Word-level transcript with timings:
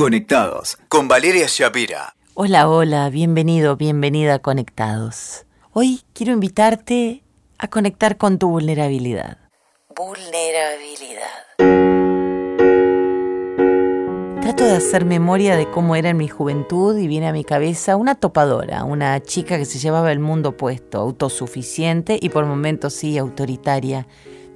Conectados 0.00 0.78
con 0.88 1.08
Valeria 1.08 1.44
Shapira. 1.46 2.14
Hola, 2.32 2.70
hola, 2.70 3.10
bienvenido, 3.10 3.76
bienvenida 3.76 4.36
a 4.36 4.38
Conectados. 4.38 5.44
Hoy 5.74 6.00
quiero 6.14 6.32
invitarte 6.32 7.22
a 7.58 7.68
conectar 7.68 8.16
con 8.16 8.38
tu 8.38 8.48
vulnerabilidad. 8.48 9.36
Vulnerabilidad. 9.94 11.28
Trato 14.40 14.64
de 14.64 14.72
hacer 14.72 15.04
memoria 15.04 15.54
de 15.54 15.70
cómo 15.70 15.94
era 15.94 16.08
en 16.08 16.16
mi 16.16 16.28
juventud 16.28 16.96
y 16.96 17.06
viene 17.06 17.28
a 17.28 17.34
mi 17.34 17.44
cabeza 17.44 17.96
una 17.96 18.14
topadora, 18.14 18.84
una 18.84 19.20
chica 19.20 19.58
que 19.58 19.66
se 19.66 19.78
llevaba 19.78 20.12
el 20.12 20.18
mundo 20.18 20.56
puesto, 20.56 20.98
autosuficiente 20.98 22.18
y 22.18 22.30
por 22.30 22.46
momentos 22.46 22.94
sí 22.94 23.18
autoritaria. 23.18 24.06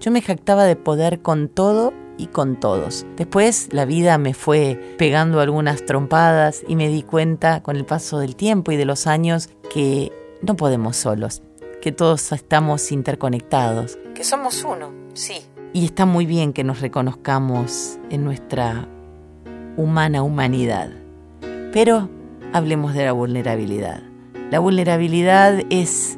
Yo 0.01 0.11
me 0.11 0.23
jactaba 0.23 0.65
de 0.65 0.77
poder 0.77 1.21
con 1.21 1.51
todo 1.51 1.93
y 2.17 2.27
con 2.27 2.59
todos. 2.59 3.07
Después 3.17 3.69
la 3.73 3.85
vida 3.85 4.19
me 4.19 4.35
fue 4.35 4.95
pegando 4.99 5.41
algunas 5.41 5.85
trompadas 5.85 6.63
y 6.67 6.77
me 6.77 6.89
di 6.89 7.03
cuenta 7.03 7.63
con 7.63 7.77
el 7.77 7.85
paso 7.85 8.19
del 8.19 8.37
tiempo 8.37 8.73
y 8.73 8.77
de 8.77 8.85
los 8.85 9.07
años 9.07 9.51
que 9.73 10.13
no 10.43 10.57
podemos 10.57 10.97
solos, 10.97 11.43
que 11.81 11.93
todos 11.93 12.33
estamos 12.33 12.93
interconectados, 12.93 13.99
que 14.15 14.25
somos 14.25 14.65
uno, 14.65 14.93
sí. 15.15 15.43
Y 15.73 15.85
está 15.87 16.07
muy 16.07 16.25
bien 16.25 16.53
que 16.53 16.63
nos 16.63 16.81
reconozcamos 16.81 17.99
en 18.11 18.25
nuestra 18.25 18.89
humana 19.77 20.23
humanidad. 20.23 20.91
Pero 21.73 22.09
hablemos 22.53 22.95
de 22.95 23.05
la 23.05 23.13
vulnerabilidad. 23.13 24.03
La 24.53 24.61
vulnerabilidad 24.61 25.63
es 25.71 26.17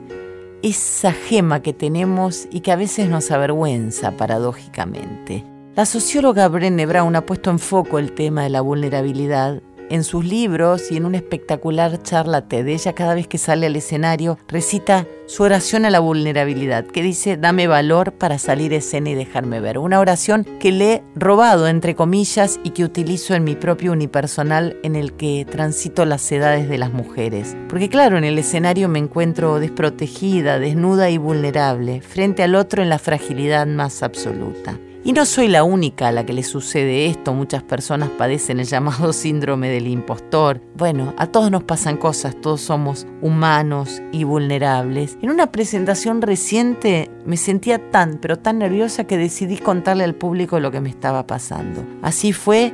esa 0.63 1.13
gema 1.13 1.63
que 1.63 1.73
tenemos 1.73 2.49
y 2.51 2.61
que 2.61 2.73
a 2.73 2.77
veces 2.77 3.09
nos 3.09 3.31
avergüenza 3.31 4.11
paradójicamente. 4.13 5.45
La 5.77 5.85
socióloga 5.85 6.49
Brené 6.49 6.87
Brown 6.87 7.17
ha 7.17 7.27
puesto 7.27 7.51
en 7.51 7.59
foco 7.59 7.99
el 7.99 8.13
tema 8.13 8.45
de 8.45 8.49
la 8.49 8.63
vulnerabilidad 8.63 9.61
en 9.91 10.05
sus 10.05 10.25
libros 10.25 10.91
y 10.91 10.97
en 10.97 11.05
una 11.05 11.19
espectacular 11.19 12.03
charla 12.03 12.49
TED. 12.49 12.67
Ella 12.69 12.95
cada 12.95 13.13
vez 13.13 13.29
que 13.29 13.37
sale 13.37 13.67
al 13.67 13.77
escenario 13.77 14.39
recita 14.49 15.07
su 15.27 15.43
oración 15.43 15.85
a 15.85 15.91
la 15.91 16.01
vulnerabilidad, 16.01 16.87
que 16.87 17.03
dice, 17.03 17.37
dame 17.37 17.67
valor 17.67 18.13
para 18.13 18.39
salir 18.39 18.73
escena 18.73 19.11
y 19.11 19.15
dejarme 19.15 19.61
ver. 19.61 19.77
Una 19.77 20.01
oración 20.01 20.47
que 20.59 20.73
le 20.73 20.93
he 20.95 21.03
robado, 21.15 21.69
entre 21.69 21.95
comillas, 21.95 22.59
y 22.65 22.71
que 22.71 22.83
utilizo 22.83 23.35
en 23.35 23.45
mi 23.45 23.55
propio 23.55 23.93
unipersonal 23.93 24.79
en 24.83 24.97
el 24.97 25.13
que 25.13 25.45
transito 25.45 26.07
las 26.07 26.33
edades 26.33 26.71
de 26.71 26.79
las 26.79 26.95
mujeres. 26.95 27.55
Porque 27.69 27.91
claro, 27.91 28.17
en 28.17 28.25
el 28.25 28.39
escenario 28.39 28.89
me 28.89 28.99
encuentro 28.99 29.61
desprotegida, 29.61 30.59
desnuda 30.59 31.11
y 31.11 31.19
vulnerable, 31.19 32.01
frente 32.01 32.43
al 32.43 32.55
otro 32.55 32.83
en 32.83 32.89
la 32.89 32.99
fragilidad 32.99 33.67
más 33.67 34.03
absoluta. 34.03 34.79
Y 35.07 35.13
no 35.13 35.25
soy 35.25 35.47
la 35.47 35.63
única 35.63 36.09
a 36.09 36.11
la 36.11 36.27
que 36.27 36.33
le 36.33 36.43
sucede 36.43 37.07
esto, 37.07 37.33
muchas 37.33 37.63
personas 37.63 38.11
padecen 38.11 38.59
el 38.59 38.67
llamado 38.67 39.13
síndrome 39.13 39.69
del 39.69 39.87
impostor. 39.87 40.61
Bueno, 40.75 41.15
a 41.17 41.29
todos 41.29 41.49
nos 41.53 41.63
pasan 41.63 41.97
cosas, 41.97 42.35
todos 42.41 42.61
somos 42.61 43.07
humanos 43.23 44.03
y 44.11 44.25
vulnerables. 44.25 45.17
En 45.23 45.31
una 45.31 45.53
presentación 45.53 46.23
reciente 46.23 47.09
me 47.25 47.37
sentía 47.37 47.93
tan, 47.93 48.19
pero 48.21 48.41
tan 48.41 48.59
nerviosa 48.59 49.05
que 49.05 49.17
decidí 49.17 49.59
contarle 49.59 50.03
al 50.03 50.17
público 50.17 50.59
lo 50.59 50.73
que 50.73 50.81
me 50.81 50.91
estaba 50.91 51.25
pasando. 51.25 51.85
Así 52.03 52.33
fue 52.33 52.73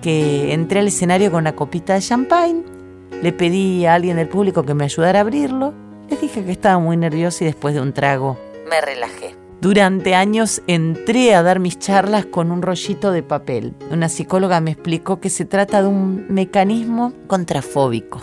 que 0.00 0.52
entré 0.52 0.78
al 0.78 0.86
escenario 0.86 1.32
con 1.32 1.40
una 1.40 1.56
copita 1.56 1.94
de 1.94 2.02
champagne, 2.02 2.62
le 3.20 3.32
pedí 3.32 3.84
a 3.84 3.94
alguien 3.94 4.16
del 4.16 4.28
público 4.28 4.62
que 4.62 4.74
me 4.74 4.84
ayudara 4.84 5.18
a 5.18 5.22
abrirlo, 5.22 5.74
les 6.08 6.20
dije 6.20 6.44
que 6.44 6.52
estaba 6.52 6.78
muy 6.78 6.96
nerviosa 6.96 7.42
y 7.42 7.48
después 7.48 7.74
de 7.74 7.80
un 7.80 7.92
trago 7.92 8.38
me 8.70 8.80
relajé. 8.80 9.43
Durante 9.64 10.14
años 10.14 10.60
entré 10.66 11.34
a 11.34 11.42
dar 11.42 11.58
mis 11.58 11.78
charlas 11.78 12.26
con 12.26 12.50
un 12.50 12.60
rollito 12.60 13.12
de 13.12 13.22
papel. 13.22 13.74
Una 13.90 14.10
psicóloga 14.10 14.60
me 14.60 14.72
explicó 14.72 15.20
que 15.20 15.30
se 15.30 15.46
trata 15.46 15.80
de 15.80 15.88
un 15.88 16.26
mecanismo 16.28 17.14
contrafóbico. 17.28 18.20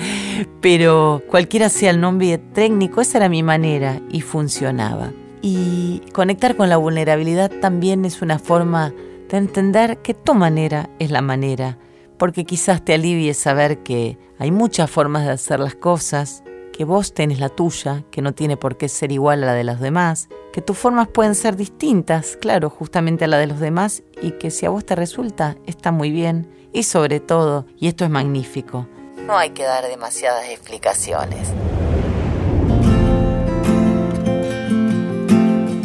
Pero 0.60 1.22
cualquiera 1.28 1.68
sea 1.68 1.90
el 1.90 2.00
nombre 2.00 2.38
técnico, 2.38 3.00
esa 3.00 3.18
era 3.18 3.28
mi 3.28 3.44
manera 3.44 4.00
y 4.10 4.20
funcionaba. 4.22 5.12
Y 5.42 6.02
conectar 6.12 6.56
con 6.56 6.68
la 6.68 6.76
vulnerabilidad 6.76 7.52
también 7.60 8.04
es 8.04 8.20
una 8.20 8.40
forma 8.40 8.92
de 9.28 9.36
entender 9.36 9.98
que 9.98 10.14
tu 10.14 10.34
manera 10.34 10.90
es 10.98 11.12
la 11.12 11.22
manera, 11.22 11.78
porque 12.18 12.44
quizás 12.44 12.84
te 12.84 12.94
alivie 12.94 13.34
saber 13.34 13.84
que 13.84 14.18
hay 14.40 14.50
muchas 14.50 14.90
formas 14.90 15.24
de 15.24 15.30
hacer 15.30 15.60
las 15.60 15.76
cosas, 15.76 16.42
que 16.72 16.84
vos 16.84 17.14
tenés 17.14 17.38
la 17.38 17.48
tuya, 17.48 18.02
que 18.10 18.22
no 18.22 18.34
tiene 18.34 18.56
por 18.56 18.76
qué 18.76 18.88
ser 18.88 19.12
igual 19.12 19.44
a 19.44 19.46
la 19.46 19.54
de 19.54 19.62
los 19.62 19.78
demás, 19.78 20.28
que 20.52 20.62
tus 20.62 20.76
formas 20.76 21.08
pueden 21.08 21.34
ser 21.34 21.56
distintas, 21.56 22.36
claro, 22.36 22.70
justamente 22.70 23.24
a 23.24 23.28
la 23.28 23.38
de 23.38 23.46
los 23.46 23.60
demás, 23.60 24.02
y 24.20 24.32
que 24.32 24.50
si 24.50 24.66
a 24.66 24.70
vos 24.70 24.84
te 24.84 24.96
resulta, 24.96 25.56
está 25.66 25.92
muy 25.92 26.10
bien. 26.10 26.50
Y 26.72 26.84
sobre 26.84 27.20
todo, 27.20 27.66
y 27.78 27.88
esto 27.88 28.04
es 28.04 28.10
magnífico, 28.10 28.86
no 29.26 29.36
hay 29.36 29.50
que 29.50 29.62
dar 29.62 29.86
demasiadas 29.86 30.48
explicaciones. 30.48 31.48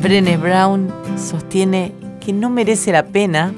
Brené 0.01 0.37
Brown 0.37 0.93
sostiene 1.17 1.93
que 2.19 2.31
no 2.33 2.49
merece 2.49 2.91
la 2.91 3.07
pena 3.07 3.53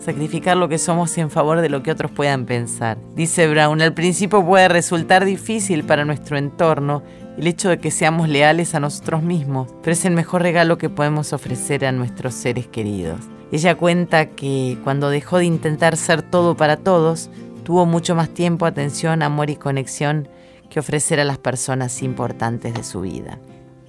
sacrificar 0.00 0.56
lo 0.56 0.68
que 0.68 0.78
somos 0.78 1.16
en 1.18 1.30
favor 1.30 1.60
de 1.60 1.68
lo 1.68 1.82
que 1.82 1.90
otros 1.90 2.10
puedan 2.10 2.46
pensar. 2.46 2.98
Dice 3.14 3.48
Brown, 3.48 3.82
al 3.82 3.94
principio 3.94 4.44
puede 4.44 4.68
resultar 4.68 5.24
difícil 5.24 5.84
para 5.84 6.04
nuestro 6.04 6.38
entorno 6.38 7.02
el 7.38 7.46
hecho 7.46 7.68
de 7.68 7.78
que 7.78 7.92
seamos 7.92 8.28
leales 8.28 8.74
a 8.74 8.80
nosotros 8.80 9.22
mismos, 9.22 9.68
pero 9.80 9.92
es 9.92 10.04
el 10.04 10.12
mejor 10.12 10.42
regalo 10.42 10.76
que 10.76 10.90
podemos 10.90 11.32
ofrecer 11.32 11.86
a 11.86 11.92
nuestros 11.92 12.34
seres 12.34 12.66
queridos. 12.66 13.20
Ella 13.52 13.76
cuenta 13.76 14.30
que 14.30 14.76
cuando 14.82 15.08
dejó 15.08 15.38
de 15.38 15.44
intentar 15.44 15.96
ser 15.96 16.22
todo 16.22 16.56
para 16.56 16.76
todos, 16.76 17.30
tuvo 17.62 17.86
mucho 17.86 18.16
más 18.16 18.28
tiempo, 18.30 18.66
atención, 18.66 19.22
amor 19.22 19.50
y 19.50 19.56
conexión 19.56 20.28
que 20.68 20.80
ofrecer 20.80 21.20
a 21.20 21.24
las 21.24 21.38
personas 21.38 22.02
importantes 22.02 22.74
de 22.74 22.82
su 22.82 23.02
vida. 23.02 23.38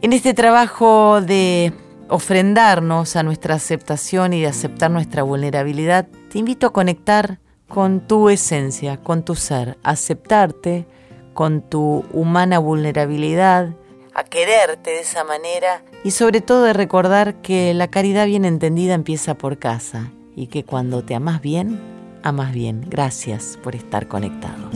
En 0.02 0.14
este 0.14 0.34
trabajo 0.36 1.20
de 1.20 1.74
ofrendarnos 2.08 3.16
a 3.16 3.24
nuestra 3.24 3.56
aceptación 3.56 4.34
y 4.34 4.42
de 4.42 4.48
aceptar 4.48 4.92
nuestra 4.92 5.24
vulnerabilidad, 5.24 6.08
te 6.32 6.38
invito 6.38 6.68
a 6.68 6.74
conectar 6.74 7.40
con 7.68 8.02
tu 8.02 8.30
esencia, 8.30 8.98
con 8.98 9.24
tu 9.24 9.36
ser, 9.36 9.78
aceptarte, 9.84 10.88
con 11.34 11.62
tu 11.62 12.06
humana 12.12 12.60
vulnerabilidad, 12.60 13.70
a 14.14 14.24
quererte 14.24 14.92
de 14.92 15.00
esa 15.02 15.24
manera 15.24 15.84
y 16.04 16.12
sobre 16.12 16.42
todo 16.42 16.64
de 16.64 16.74
recordar 16.74 17.42
que 17.42 17.74
la 17.74 17.90
caridad 17.90 18.26
bien 18.26 18.46
entendida 18.46 18.94
empieza 18.94 19.36
por 19.36 19.60
casa 19.60 20.12
y 20.36 20.48
que 20.48 20.64
cuando 20.64 21.04
te 21.04 21.16
amas 21.16 21.42
bien, 21.42 21.80
amas 22.24 22.54
bien. 22.54 22.86
Gracias 22.88 23.58
por 23.62 23.76
estar 23.76 24.08
conectados. 24.08 24.74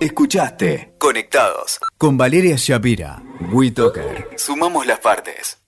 Escuchaste 0.00 0.94
Conectados 0.98 1.80
con 1.96 2.18
Valeria 2.18 2.56
Shapira. 2.58 3.22
WeToker. 3.52 4.28
Sumamos 4.36 4.86
las 4.86 5.00
partes. 5.00 5.63